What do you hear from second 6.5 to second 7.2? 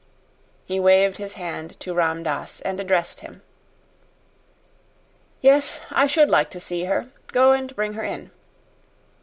see her.